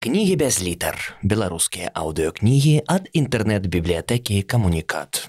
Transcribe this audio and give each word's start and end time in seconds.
Кнігі 0.00 0.36
без 0.40 0.62
літар. 0.64 0.96
Беларускія 1.20 1.90
аўдыёкнігі 1.92 2.88
ад 2.88 3.10
інтэрнэт-бібліятэкі 3.12 4.40
камунікат. 4.48 5.28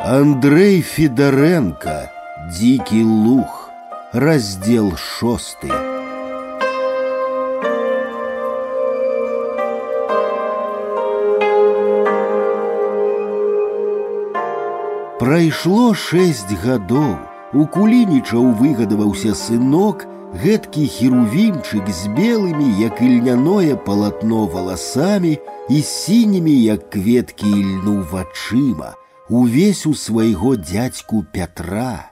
Андрей 0.00 0.80
Федоренко 0.80 2.08
«Дикий 2.56 3.04
лух» 3.04 3.68
Раздел 4.14 4.96
шостый 4.96 5.94
Прайшло 15.25 15.93
шэсць 15.93 16.49
гадоў. 16.63 17.17
У 17.53 17.65
кулінічаў 17.67 18.45
выгадаваўся 18.59 19.35
сынок, 19.35 20.07
гэткі 20.43 20.87
херувімчык 20.87 21.89
з 21.91 22.07
белымі, 22.15 22.67
як 22.79 23.01
ільняное 23.01 23.75
палатно 23.75 24.45
валасамі 24.45 25.37
і 25.69 25.81
сінімі, 25.81 26.55
як 26.63 26.89
кветкі 26.89 27.51
ільну 27.51 28.05
вачыма, 28.11 28.95
увесь 29.29 29.85
у 29.85 29.93
свайго 29.93 30.55
дзядзьку 30.55 31.25
Пятра. 31.33 32.11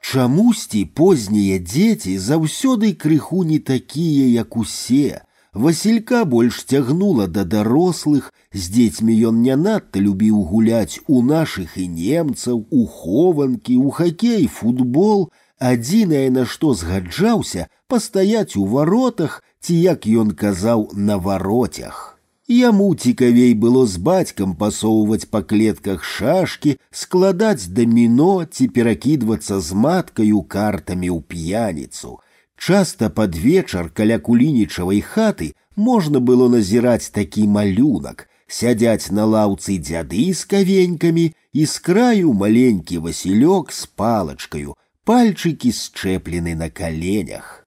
Чамусьці 0.00 0.84
познія 0.96 1.58
дзеці 1.58 2.16
заўсёды 2.16 2.94
крыху 2.94 3.44
не 3.44 3.58
такія, 3.58 4.26
як 4.40 4.56
усе, 4.56 5.20
Васілька 5.54 6.24
больш 6.24 6.64
цягнула 6.64 7.26
да 7.26 7.44
дарослых, 7.44 8.32
з 8.52 8.68
дзецьмі 8.74 9.14
ён 9.30 9.40
не 9.42 9.56
надта 9.56 10.00
любіў 10.00 10.42
гуляць 10.50 11.00
у 11.06 11.22
нашых 11.22 11.76
і 11.76 11.88
немцаў, 11.88 12.66
у 12.70 12.86
хованкі, 12.86 13.76
у 13.76 13.90
хакей, 13.90 14.46
футбол, 14.46 15.30
адзінае 15.58 16.28
на 16.30 16.44
што 16.44 16.74
згаджаўся 16.74 17.66
пастаяць 17.88 18.56
у 18.56 18.66
варотах 18.66 19.42
ці 19.60 19.74
як 19.74 20.06
ён 20.06 20.30
казаў 20.30 20.90
на 20.92 21.16
вароцях. 21.16 22.18
Яму 22.48 22.94
цікавей 22.94 23.52
было 23.54 23.84
з 23.86 24.00
бацькам 24.00 24.54
пасоўваць 24.56 25.28
па 25.32 25.42
клетках 25.42 26.04
шашкі, 26.04 26.78
складаць 26.90 27.68
даміно 27.68 28.44
ці 28.44 28.68
перакідвацца 28.68 29.60
з 29.60 29.76
маткаю 29.76 30.40
картамі 30.54 31.10
ў 31.12 31.20
п'яніцу, 31.28 32.16
Часто 32.58 33.10
под 33.10 33.36
вечар 33.36 33.90
каля 33.94 34.18
кулінічавай 34.18 35.00
хаты 35.00 35.54
можна 35.76 36.20
было 36.20 36.48
назіраць 36.48 37.10
такі 37.14 37.46
малюнак, 37.46 38.26
сядзяць 38.48 39.10
на 39.14 39.24
лаўцы 39.24 39.78
дзяды 39.78 40.34
з 40.34 40.44
кавенькамі 40.44 41.26
і 41.52 41.66
з 41.66 41.78
краю 41.78 42.32
маленькі 42.32 42.98
васілёк 43.06 43.72
з 43.72 43.86
палачкаю, 43.86 44.74
пальчыкі 45.04 45.70
счэплены 45.72 46.54
на 46.58 46.68
каленях. 46.68 47.64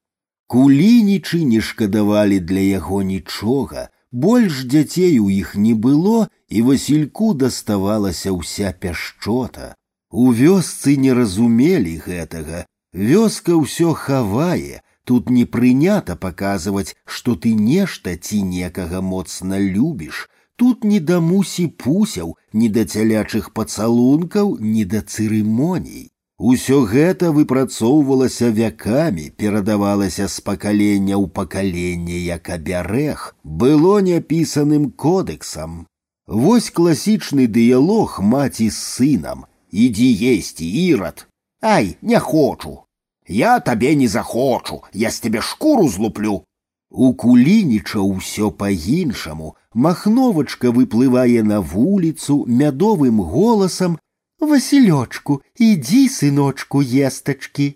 Кулінічы 0.52 1.44
не 1.48 1.62
шкадавалі 1.62 2.40
для 2.40 2.60
яго 2.60 3.02
нічога, 3.02 3.88
больш 4.12 4.66
дзяцей 4.68 5.20
у 5.20 5.30
іх 5.32 5.56
не 5.56 5.74
было, 5.74 6.28
і 6.50 6.62
васільку 6.68 7.34
даставалася 7.34 8.36
ўся 8.36 8.76
пяшчота. 8.76 9.76
У 10.12 10.36
вёсцы 10.36 10.98
не 11.00 11.16
разумелі 11.16 11.96
гэтага, 12.04 12.68
Вёска 12.96 13.56
ўсё 13.56 13.94
хавае, 13.94 14.82
Тут 15.04 15.30
не 15.30 15.46
прынята 15.46 16.16
паказваць, 16.16 16.96
што 17.06 17.36
ты 17.36 17.54
нешта 17.56 18.16
ці 18.16 18.42
некага 18.44 19.02
моцна 19.02 19.60
любіш. 19.60 20.30
Тут 20.56 20.84
не 20.84 21.00
да 21.00 21.20
мусі 21.20 21.68
пусяў, 21.84 22.36
ні 22.54 22.70
да 22.70 22.86
цялячых 22.86 23.50
пацалункаў, 23.58 24.58
ні 24.60 24.86
да 24.86 25.02
цырымоній. 25.02 26.10
Усё 26.38 26.78
гэта 26.92 27.32
выпрацоўвалася 27.38 28.52
вякамі, 28.52 29.26
перадавалася 29.42 30.28
з 30.28 30.40
пакалення 30.46 31.18
ў 31.18 31.30
пакаленне 31.40 32.22
як 32.28 32.50
абярэг, 32.50 33.26
было 33.44 33.98
няпісаным 34.06 34.92
кодэксам. 34.92 35.88
Вось 36.28 36.70
класічны 36.70 37.50
дыялог 37.58 38.22
маці 38.22 38.70
з 38.70 38.78
сынам: 38.78 39.46
ідзі 39.72 40.10
есці 40.38 40.70
ірад. 40.86 41.28
Ай, 41.62 41.98
не 42.02 42.20
хочу. 42.20 42.80
Я 43.28 43.60
табе 43.60 43.96
не 43.96 44.08
захочу, 44.08 44.84
я 44.94 45.12
з 45.12 45.20
тебе 45.20 45.42
шкуру 45.42 45.88
злуплю. 45.88 46.44
У 46.92 47.14
кулініча 47.14 48.04
ўсё 48.04 48.52
па-іншаму. 48.52 49.56
Махновачка 49.74 50.72
выплывае 50.76 51.44
на 51.44 51.62
вуліцу 51.62 52.44
мядовым 52.46 53.22
голасам: « 53.24 54.40
Васілёчку, 54.42 55.42
ідзі, 55.56 56.10
сыночку, 56.10 56.84
естачкі. 56.84 57.76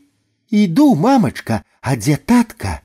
Іду, 0.52 0.96
мамачка, 0.96 1.64
а 1.82 1.96
дзе 1.96 2.18
татка? 2.18 2.82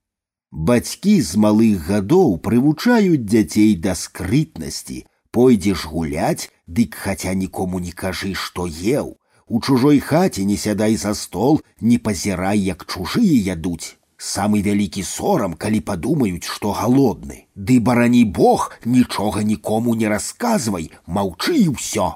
Бацькі 0.53 1.19
з 1.23 1.35
малых 1.35 1.91
гадоў 1.91 2.39
прывучаюць 2.39 3.27
дзяцей 3.27 3.75
да 3.75 3.99
скрытнасці. 3.99 5.07
Пойдзеш 5.35 5.87
гуляць, 5.91 6.51
дык 6.71 6.95
хаця 6.95 7.35
нікому 7.35 7.83
не 7.83 7.91
кажы, 7.91 8.35
што 8.35 8.71
еў 8.71 9.19
у 9.51 9.61
чужой 9.61 9.99
хаце 9.99 10.45
не 10.45 10.57
сядай 10.57 10.97
за 10.97 11.13
стол, 11.15 11.61
не 11.81 11.99
пазірай, 11.99 12.59
як 12.59 12.87
чужыя 12.87 13.39
ядуць. 13.55 13.97
Самы 14.17 14.61
вялікі 14.63 15.03
сорам, 15.03 15.55
калі 15.55 15.81
падумаюць, 15.81 16.47
што 16.47 16.71
галодны. 16.71 17.47
Ды 17.57 17.81
барані 17.81 18.25
Бог, 18.25 18.71
нічога 18.85 19.43
нікому 19.43 19.95
не 20.03 20.09
расказвай, 20.13 20.91
маўчы 21.07 21.57
і 21.65 21.69
ўсё. 21.73 22.07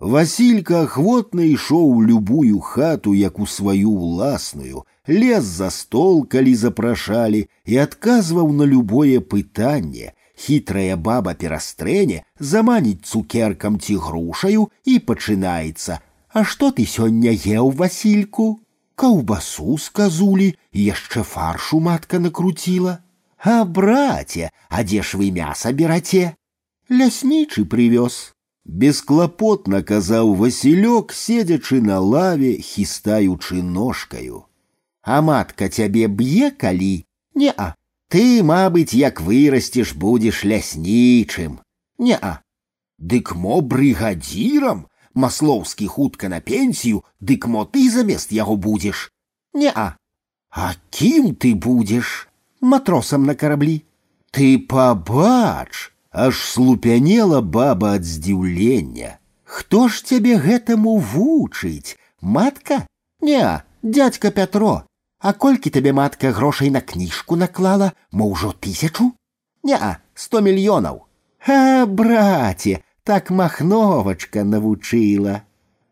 Василька 0.00 0.82
ахвотна 0.84 1.46
ішоў 1.48 1.86
у 1.96 2.02
любую 2.02 2.60
хату, 2.60 3.14
як 3.14 3.38
у 3.38 3.46
сваю 3.46 3.94
ўласную, 3.94 4.84
лез 5.08 5.44
за 5.44 5.70
стол, 5.70 6.26
калі 6.26 6.54
запрашалі, 6.54 7.46
і 7.64 7.80
адказваў 7.86 8.52
на 8.52 8.68
любое 8.68 9.20
пытанне. 9.20 10.12
Хітрая 10.36 10.96
баба 10.96 11.32
перастрэне, 11.32 12.20
заманіць 12.52 13.04
цукеркам 13.04 13.80
ці 13.80 13.96
грушаю 13.96 14.68
і 14.84 14.98
пачынаецца, 14.98 16.00
а 16.34 16.44
што 16.44 16.70
ты 16.70 16.86
сёння 16.86 17.30
еў, 17.32 17.70
Васільку? 17.70 18.60
Каўбасу 18.94 19.78
з 19.78 19.88
казулі, 19.88 20.48
яшчэ 20.72 21.22
фаршу 21.22 21.80
матка 21.80 22.18
накруціла. 22.18 22.98
А 23.38 23.64
браце, 23.64 24.50
а 24.68 24.84
дзе 24.84 25.02
ж 25.02 25.16
вы 25.16 25.30
мяса 25.32 25.72
бераце? 25.72 26.36
Ляснічы 26.90 27.64
прывёз. 27.64 28.36
Бесклапотна 28.64 29.82
казаў 29.82 30.34
Васілёк, 30.36 31.14
седзячы 31.16 31.80
на 31.80 31.98
лаве, 31.98 32.60
хістаючы 32.60 33.62
ножкаю. 33.62 34.44
А 35.02 35.22
матка 35.22 35.68
цябе 35.68 36.06
б'е 36.08 36.50
калі? 36.50 37.06
Не-а. 37.34 37.74
Ты, 38.10 38.42
мабыць, 38.42 38.92
як 38.92 39.20
вырасцеш, 39.22 39.94
будзеш 39.94 40.44
ляснічым. 40.44 41.60
Не-а. 41.98 42.42
Дык 42.98 43.34
мо 43.34 43.60
брыгадзірам, 43.62 44.86
Маслоўскі 45.14 45.86
хутка 45.86 46.28
на 46.28 46.40
пенсію, 46.40 47.04
дык 47.20 47.46
мо 47.46 47.64
ты 47.64 47.90
замест 47.90 48.32
яго 48.32 48.56
будзеш. 48.56 49.10
Не-а. 49.54 49.96
А 50.50 50.74
кім 50.90 51.34
ты 51.34 51.54
будзеш? 51.54 52.28
Матросам 52.60 53.26
на 53.26 53.34
караблі. 53.34 53.82
Ты 54.30 54.58
пабач, 54.58 55.92
аж 56.10 56.38
слупянела 56.38 57.40
баба 57.40 57.94
ад 57.98 58.04
здзіўлення. 58.04 59.18
Хто 59.44 59.88
ж 59.88 60.04
цябе 60.06 60.38
гэтаму 60.38 60.98
вучыць? 60.98 61.98
Матка? 62.20 62.86
Не, 63.20 63.62
дядька 63.82 64.30
Пятро. 64.30 64.84
А 65.18 65.32
колькі 65.32 65.70
табе 65.70 65.92
матка 65.92 66.30
грошай 66.32 66.70
на 66.70 66.80
кніжку 66.80 67.36
наклала, 67.36 67.92
мо 68.12 68.30
ўжо 68.30 68.54
тысячу? 68.54 69.12
Не, 69.62 69.98
сто 70.14 70.40
мільёнаў. 70.40 71.04
А, 71.46 71.86
браце, 71.86 72.80
так 73.04 73.30
махновачка 73.30 74.44
навучыла. 74.44 75.42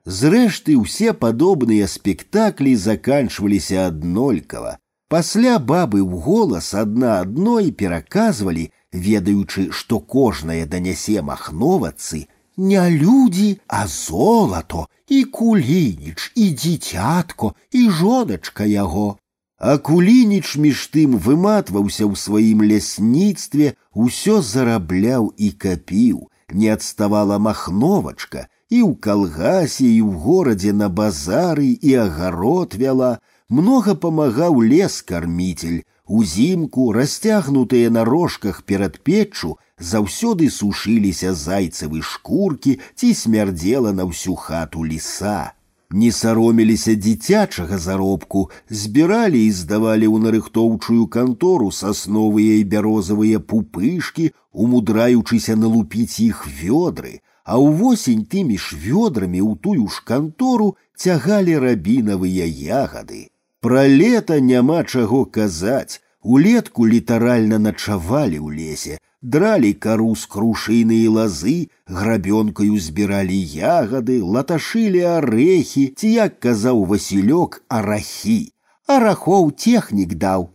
Зрэшты, 0.04 0.76
ўсе 0.80 1.12
падобныя 1.12 1.86
спектаклі 1.86 2.74
заканчваліся 2.76 3.88
аднолькава. 3.92 4.78
Пасля 5.08 5.58
бабы 5.58 6.00
ў 6.04 6.20
голас 6.24 6.72
адна 6.74 7.20
адной 7.20 7.72
пераказвалі, 7.72 8.70
ведаючы, 8.92 9.68
што 9.72 10.00
кожнае 10.00 10.64
данясе 10.64 11.20
махновацы, 11.22 12.28
не 12.56 12.90
людзі, 12.90 13.60
а 13.66 13.86
золато, 13.86 14.88
і 15.08 15.24
кулініч, 15.24 16.32
і 16.34 16.50
дзіцятко, 16.50 17.54
і 17.72 17.90
жоначка 17.90 18.64
яго. 18.64 19.18
А 19.58 19.78
кулініч 19.78 20.56
між 20.56 20.88
тым 20.94 21.16
выматваўся 21.18 22.04
ў 22.06 22.14
сваім 22.14 22.62
лясніцтве, 22.62 23.74
усё 23.92 24.40
зарабляў 24.42 25.32
і 25.36 25.50
капіў, 25.50 26.28
не 26.52 26.68
отставала 26.68 27.38
махновачка, 27.38 28.48
і 28.68 28.82
ў 28.84 28.94
калгасе 29.00 29.88
і 29.88 30.00
ў 30.04 30.12
горадзе 30.24 30.72
на 30.72 30.88
базары 30.88 31.72
і 31.80 31.94
агарод 32.04 32.74
вяла, 32.74 33.18
Многа 33.48 33.94
памагаў 33.94 34.60
лес 34.60 35.00
карміцель. 35.02 35.84
Узімку, 36.04 36.92
расцягнутыя 36.92 37.90
на 37.90 38.04
рожках 38.04 38.62
перад 38.64 39.00
печчу, 39.00 39.56
заўсёды 39.80 40.48
сушыліся 40.52 41.32
зайцевы 41.32 42.00
шкуркі 42.00 42.80
ці 42.94 43.12
смярдзела 43.12 43.92
на 43.92 44.08
ўсю 44.08 44.36
хату 44.36 44.84
ліса 44.84 45.52
не 45.92 46.12
сароміліся 46.12 46.94
дзіцячага 46.94 47.78
заробку, 47.78 48.50
збіралі 48.68 49.40
і 49.46 49.52
здавалі 49.52 50.06
ў 50.08 50.16
нарыхтоўчую 50.24 51.06
кантору 51.08 51.70
сасновыя 51.72 52.60
і 52.60 52.64
бярозавыя 52.64 53.40
пупышкі, 53.40 54.32
умудраючыся 54.52 55.56
налупіць 55.56 56.20
іх 56.20 56.44
вёдры, 56.60 57.20
а 57.44 57.56
ўвосень 57.56 58.28
тымі 58.28 58.60
ж 58.60 58.76
вёдрамі 58.76 59.40
ў 59.40 59.56
тую 59.64 59.88
ж 59.88 60.04
кантору 60.04 60.76
цягалі 60.96 61.56
рабінавыя 61.64 62.44
ягады. 62.44 63.32
Пра 63.64 63.88
лета 63.88 64.40
няма 64.44 64.84
чаго 64.84 65.24
казаць, 65.24 66.04
улетку 66.22 66.84
літаральна 66.86 67.58
начавалі 67.58 68.38
ў 68.44 68.48
лесе, 68.52 68.94
драли 69.22 69.72
кару 69.72 70.14
з 70.14 70.26
крушыны 70.26 70.98
і 71.04 71.08
лазы, 71.16 71.70
грабёнкаю 71.86 72.78
збіралі 72.78 73.38
ягады, 73.78 74.22
латашылі 74.22 75.02
арэхі, 75.18 75.94
ці 75.98 76.08
як 76.12 76.38
казаў 76.40 76.84
Васілёк 76.84 77.62
арахі. 77.68 78.52
Арахоў 78.86 79.50
технік 79.52 80.14
даў. 80.14 80.50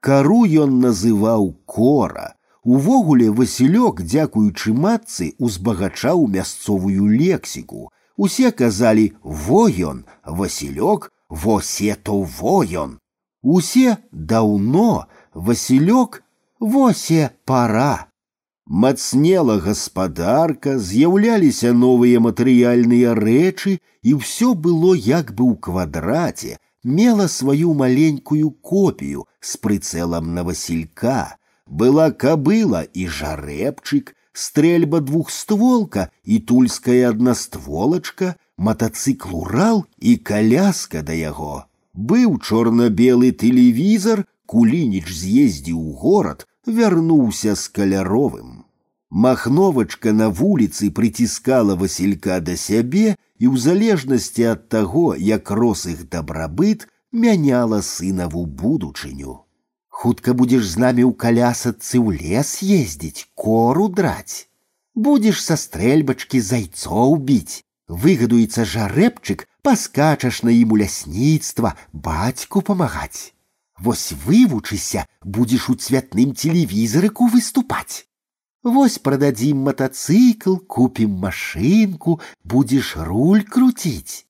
Кару 0.00 0.44
ён 0.46 0.78
называў 0.80 1.54
кора. 1.64 2.34
Увогуле 2.64 3.30
Васілёк, 3.30 4.02
дзякуючы 4.02 4.74
матцы, 4.74 5.34
узбагачаў 5.38 6.26
мясцовую 6.26 7.08
лексіку. 7.08 7.88
Усе 8.16 8.50
казалі 8.50 9.12
во 9.22 9.68
ён, 9.70 10.04
Васілёк, 10.26 11.10
восе 11.28 11.94
то 11.94 12.22
во 12.22 12.64
ён. 12.64 12.98
Усе 13.42 13.98
даўно, 14.12 15.06
Васілёк, 15.34 16.22
восе 16.60 17.30
пара. 17.44 18.08
Мацнела 18.68 19.56
гаспадарка, 19.64 20.76
з'яўляліся 20.78 21.72
новыя 21.72 22.20
матэрыяльныя 22.20 23.14
рэчы, 23.16 23.80
і 24.04 24.10
ўсё 24.20 24.52
было 24.52 24.92
як 24.92 25.32
бы 25.32 25.44
ў 25.48 25.54
квадраце, 25.56 26.58
мела 26.84 27.28
сваю 27.32 27.72
маленькую 27.72 28.50
копію 28.60 29.24
з 29.40 29.56
прыцэлам 29.56 30.34
на 30.34 30.44
васілька. 30.44 31.36
Была 31.64 32.10
кабыла 32.12 32.84
і 32.92 33.08
жарэбчык, 33.08 34.12
стрельба 34.32 35.00
двухстволка 35.00 36.10
і 36.24 36.38
тульская 36.38 37.08
аднастволачка, 37.08 38.36
матацыкл 38.56 39.32
урал 39.42 39.84
і 39.98 40.16
каляска 40.16 41.02
да 41.02 41.16
яго. 41.16 41.64
Быў 41.94 42.36
чорна-белы 42.38 43.32
тэлевізор, 43.32 44.24
кулініч 44.46 45.08
з'ездзіў 45.08 45.80
у 45.80 45.92
горад, 46.04 46.46
вярнуўся 46.66 47.54
з 47.54 47.68
каляровым. 47.68 48.64
Махновачка 49.10 50.12
на 50.12 50.28
вуліцы 50.28 50.90
прыціскала 50.92 51.74
Васілька 51.80 52.40
да 52.44 52.56
сябе 52.60 53.16
і 53.40 53.44
ў 53.48 53.56
залежнасці 53.56 54.44
ад 54.52 54.68
таго, 54.68 55.16
як 55.16 55.50
рос 55.50 55.86
іх 55.88 56.04
дабрабыт, 56.12 56.88
мяняла 57.12 57.80
сынаву 57.82 58.44
будучыню. 58.44 59.44
Хутка 59.88 60.34
будзеш 60.34 60.68
з 60.68 60.76
намі 60.84 61.02
ў 61.08 61.16
калясацы 61.16 61.96
ў 61.98 62.20
лес 62.20 62.60
ездзіць, 62.62 63.26
кору 63.34 63.88
драць. 63.88 64.46
Будзеш 64.94 65.40
са 65.42 65.56
стрэльбачкі 65.56 66.38
зайцоў 66.44 67.16
біць. 67.16 67.64
Выгадуецца 67.88 68.68
жарэбчык, 68.68 69.48
паскачаш 69.64 70.42
на 70.44 70.52
ім 70.52 70.76
у 70.76 70.78
лясніцтва, 70.82 71.74
бацьку 71.92 72.60
памагаць. 72.60 73.32
Вось 73.82 74.12
вывучыся, 74.26 75.06
будзеш 75.22 75.68
у 75.70 75.74
цвятным 75.74 76.34
телевізорыку 76.34 77.26
выступаць. 77.26 78.06
Вось 78.62 78.98
прададзім 78.98 79.62
матацыкл, 79.68 80.56
купім 80.66 81.14
машынку, 81.24 82.20
будзеш 82.42 82.96
руль 82.96 83.44
круціць. 83.44 84.26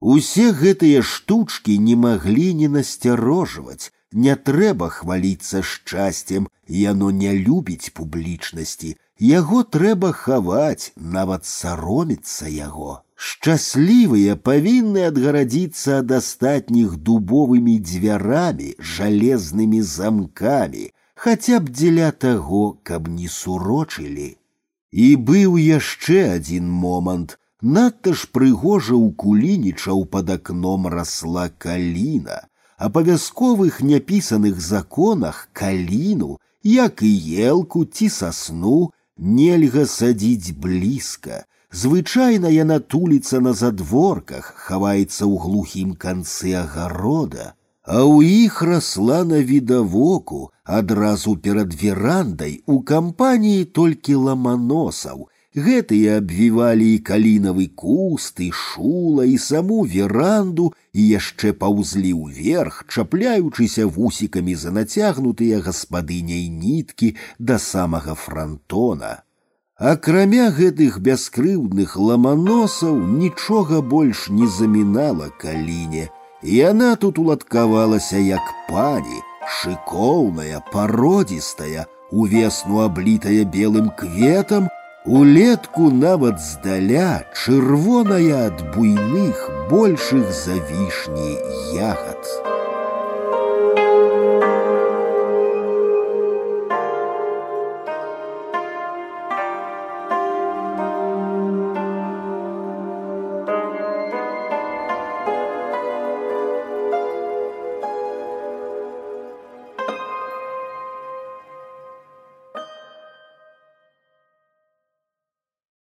Усе 0.00 0.50
гэтыя 0.50 1.02
штучкі 1.06 1.78
не 1.78 1.94
маглі 1.94 2.48
не 2.58 2.68
насцярожваць, 2.68 3.92
не 4.12 4.34
трэба 4.34 4.88
хваліцца 4.90 5.62
шчасцем, 5.62 6.48
яно 6.66 7.10
не 7.10 7.32
любіць 7.38 7.94
публічнасці, 7.94 8.96
яго 9.22 9.62
трэба 9.62 10.10
хаваць, 10.12 10.90
нават 10.96 11.46
сароміцца 11.46 12.50
яго. 12.50 13.02
Шчаслівыя 13.16 14.34
павінны 14.48 15.04
адгарадзіцца 15.08 15.98
ад 16.02 16.14
астатніх 16.18 16.96
дубовымі 17.08 17.74
дзвярамі, 17.88 18.70
жалезнымі 18.94 19.82
замкамі, 19.90 20.88
хаця 21.14 21.60
б 21.62 21.70
дзеля 21.70 22.10
таго, 22.24 22.64
каб 22.82 23.06
не 23.18 23.28
сурочылі. 23.30 24.30
І 24.92 25.06
быў 25.30 25.54
яшчэ 25.58 26.18
адзін 26.38 26.66
момант. 26.68 27.38
Надта 27.62 28.12
ж 28.12 28.26
прыгожа 28.34 28.96
ў 28.98 29.14
кулінічаў 29.22 30.02
пад 30.10 30.30
акном 30.34 30.88
расла 30.90 31.46
каліна, 31.64 32.38
а 32.76 32.90
па 32.90 33.06
вясковых 33.06 33.78
няпісаных 33.86 34.58
законах 34.58 35.46
каліну, 35.52 36.38
як 36.66 37.06
і 37.06 37.12
елку 37.38 37.84
ці 37.86 38.08
сасну, 38.10 38.90
нельга 39.16 39.86
садзіць 39.86 40.58
блізка, 40.58 41.46
Звычайна 41.76 42.48
яна 42.52 42.76
туліцца 42.92 43.38
на 43.40 43.52
задворках, 43.56 44.48
хаваецца 44.64 45.24
ў 45.24 45.34
глухім 45.44 45.94
канцы 45.96 46.52
агарода, 46.52 47.54
а 47.80 48.04
ў 48.04 48.44
іх 48.44 48.60
расла 48.68 49.24
на 49.24 49.40
відавоку 49.40 50.40
адразу 50.64 51.32
перад 51.46 51.72
верандай 51.72 52.60
у 52.66 52.82
кампаніі 52.92 53.64
толькі 53.80 54.20
ламаносаў. 54.26 55.24
Гэтыя 55.56 56.20
абвівалі 56.20 56.92
і 56.92 57.00
калінавы 57.08 57.66
куст, 57.72 58.36
і 58.40 58.52
шула, 58.52 59.24
і 59.24 59.40
саму 59.40 59.82
веранду, 59.88 60.72
і 60.92 61.08
яшчэ 61.08 61.56
паўзлі 61.56 62.12
ўверх, 62.20 62.84
чапляючыся 62.88 63.88
вусікамі 63.88 64.60
за 64.60 64.76
нацягнутыя 64.76 65.64
гаспадыняй 65.64 66.48
ніткі 66.52 67.16
да 67.38 67.56
самага 67.56 68.12
франтона. 68.12 69.24
Акрамя 69.78 70.50
гэтых 70.54 70.98
бяскрыўдных 71.06 71.96
ламаносаў 71.96 72.98
нічога 73.22 73.80
больш 73.80 74.28
не 74.28 74.46
замінала 74.46 75.30
каліне. 75.42 76.08
Яна 76.42 76.94
тут 76.96 77.18
уладкавалася 77.18 78.18
як 78.18 78.52
пані, 78.68 79.18
шыкоўная, 79.58 80.62
пародзістая, 80.72 81.86
увесну 82.10 82.84
аблітая 82.84 83.44
белым 83.44 83.90
кветам, 83.98 84.68
улетку 85.04 85.90
нават 85.90 86.38
здаля 86.40 87.24
чырвоная 87.34 88.46
ад 88.46 88.62
буйных 88.74 89.46
большых 89.70 90.30
за 90.30 90.62
вішні 90.70 91.38
ягад. 91.74 92.55